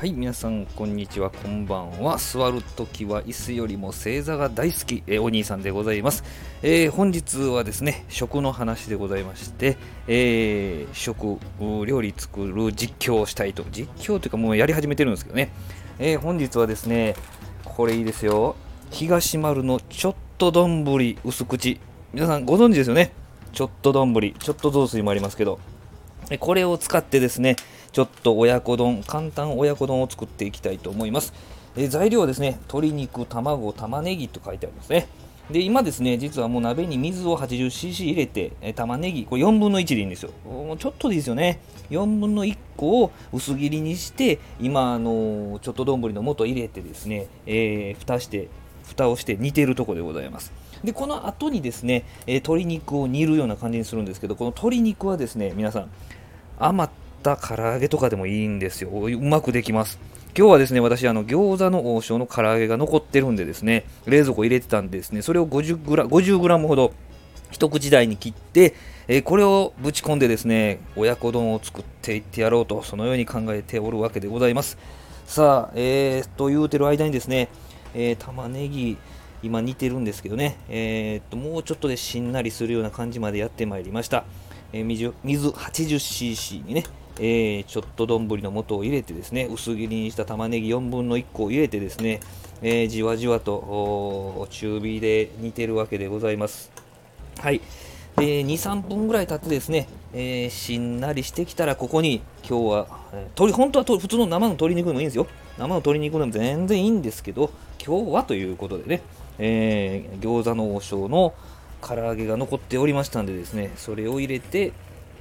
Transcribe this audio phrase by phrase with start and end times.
[0.00, 2.16] はい、皆さん、こんにちは、こんばんは。
[2.16, 6.24] 座るときは椅子よりも正座が大好き、えお兄さんでございます。
[6.62, 9.76] えー本日はですね、食の話でございまして、
[10.06, 11.38] えー食、
[11.84, 13.62] 料理作る実況をしたいと。
[13.70, 15.50] 実況というか、もうやり始めてるんですけどね。
[15.98, 17.14] えー本日はですね、
[17.66, 18.56] これいいですよ。
[18.90, 20.82] 東丸のちょっと丼
[21.26, 21.78] 薄口。
[22.14, 23.12] 皆さんご存知ですよね？
[23.52, 25.60] ちょっと丼、ちょっと雑炊もありますけど。
[26.38, 27.56] これを使ってですね、
[27.92, 31.32] ちょっと親子丼、簡単親子丼を作っていきたいと思います。
[31.76, 35.08] え材料はですね、鶏肉、卵、玉ねぎと書いてありますね。
[35.50, 40.30] で、今ですね、実はもう鍋に水を 80cc 入れて、え玉ねぎ、これ4分の1でいいんですよ。
[40.44, 41.60] もうちょっとでいいですよね。
[41.90, 48.48] 4分の1個を薄切りにして、今、あのちょっと丼の素入れてですね、えー蓋して、
[48.86, 50.52] 蓋をして煮てるとこでございます。
[50.84, 55.90] で、この後にですね、え鶏肉を煮るような感じにするんですけど、この鶏肉はですね、皆さん、
[56.60, 56.92] 余っ
[57.22, 58.90] た唐揚げとかでもいいんですよ。
[58.90, 59.98] うまくできます。
[60.36, 66.92] 今日はですね、私、あの餃子の王将の唐揚げが残ってるんでですね、冷蔵庫入れてたんですね、それを 50g, 50g ほど
[67.50, 68.74] 一口大に切って、
[69.08, 74.78] えーこれをぶち込んでですね、親子丼を作っていってやろうと、そのように考えておるわけでございます。
[75.26, 77.48] さあ、えー、と言うてる間にですね、
[77.94, 78.98] えー玉ねぎ、
[79.42, 84.24] 今煮てるんですけどね、えーっともうちょっとでしんなりするような感じまでやってまいりました。
[84.72, 86.84] えー水水 80cc にね、
[87.18, 92.20] えーちょっと丼の素を入れてですね、薄切りにした玉ねぎ4分の1個を入れてですね、
[92.62, 96.70] えーじわじわと中火で煮てるわけでございます。
[97.38, 97.60] はい。
[98.16, 105.26] で、2、3分ぐらい経ってですね、えーしんなりしてきたら、ここに今日は、えー鶏、本当は普通の生の鶏肉でもいいんですよ。
[105.56, 107.50] 生の鶏肉でも全然いいんですけど、
[107.84, 109.02] 今日はということでね、
[109.38, 111.34] えー餃子の王将の
[111.82, 114.72] 唐揚げが残っておりましたんでですね、それを入れて、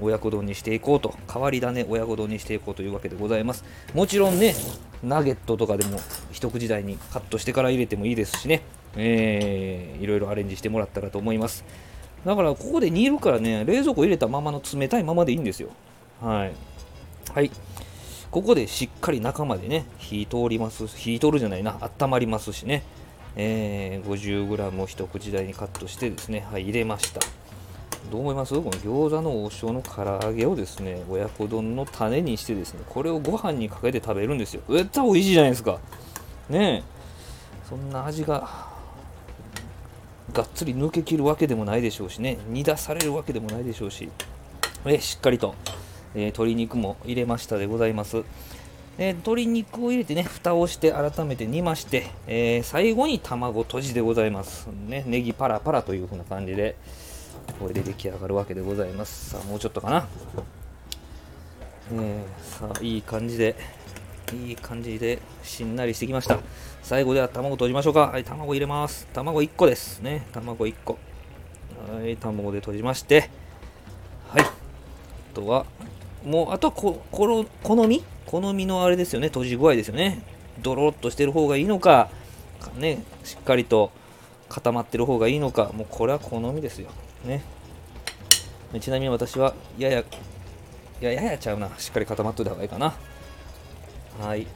[0.00, 3.64] 親子丼にしていこうと、変わり種親子丼にしていこうというわけでございます。
[3.94, 4.54] もちろんね、
[5.02, 6.00] ナゲットとかでも
[6.32, 8.62] 一口大にカットしてから入れてもいいですしね、
[8.96, 11.64] えーいろいろアレンジしてもらったらと思います。
[12.24, 15.68] だからここで煮るからね、冷蔵庫入れたままの冷たいままでいいんですよ。
[16.20, 16.52] はい。
[17.32, 17.50] はい。
[18.30, 20.88] ここでしっかり中までね、火通ります。
[20.88, 22.82] 火通るじゃないな、温まりますしね。
[23.36, 27.20] えー、50g を一口大にカットしてですね、はい、入れました。
[28.10, 28.54] どう思います？
[28.54, 34.62] この餃子の王将の唐揚げをですね、親子丼の種にしてですね、これをご飯にかけて食べるんですよ。
[34.68, 35.78] 絶対美味しいじゃないですか。
[36.50, 36.94] ねえ。
[37.68, 38.68] そんな味が
[40.34, 44.10] がっつり抜けきるわけでもないでしょうしね、煮出されるわけでもないでしょうし、
[44.84, 45.54] えしっかりと、
[46.14, 48.22] えー鶏肉も入れましたでございます。
[48.96, 54.68] えー鶏肉を入れてね、蓋をして改めて煮まして、えー最後に卵とじでございます。
[54.88, 56.76] ね、ネギパラパラという風な感じで、
[57.58, 59.30] これで出来上がるわけでございます。
[59.30, 60.06] さあ、もうちょっとかな。
[61.92, 63.56] えーさあ、いい感じで、
[64.32, 66.38] いい感じでしんなりしてきました。
[66.82, 68.08] 最後では卵とじましょうか。
[68.08, 69.08] はい、卵入れます。
[69.12, 70.26] 卵1個ですね。
[70.32, 70.98] 卵1個。
[71.92, 73.28] はい、卵で閉じまして、
[74.28, 74.42] はい。
[74.42, 74.52] あ
[75.34, 75.66] とは、
[76.24, 79.28] もう、あとはこ、この、好み好みのあれですよね。
[79.28, 80.22] 閉じ具合ですよね。
[80.62, 82.08] ドロッとしてる方がいいのか、
[82.76, 83.90] ね、しっかりと
[84.48, 86.88] 固まってる方がいいのか、もうこれは好みですよ。
[87.24, 87.42] ね。
[88.80, 90.04] ちなみに私は、やや、い
[91.00, 91.70] や、ややちゃうな。
[91.78, 92.94] しっかり固まっといた方がいいかな。
[94.20, 94.46] はい。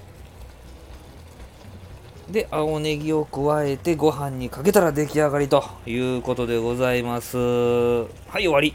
[2.30, 7.36] で、青ネギを加えてご飯にかけたら出来上がりということでございます。
[7.38, 8.06] は
[8.38, 8.74] い、終わり。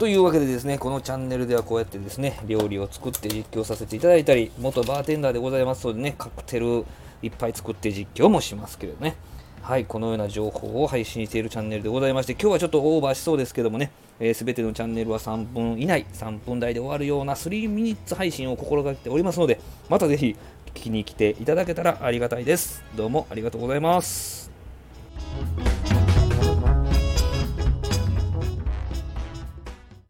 [0.00, 6.86] というわけでですね、このチャンネルではこうやってですね、料理を作って実況させていただいたり、元バーテンダーでございますのでね、カクテル
[7.20, 9.14] いっぱい作って実況もしますけれどね。
[9.60, 20.34] はい、このような情報を配信しているチャンネルでございまして、今日はちょっとオーバーしそうですけどもね、す、えー、べ、てのチャンネルは3分以内、3分台で終わるような3ミニッツ配信を心がけておりますので、またぜひ
[20.74, 22.82] 聞きに来ていただけたらありがたいです。
[22.96, 24.39] どうもありがとうございます。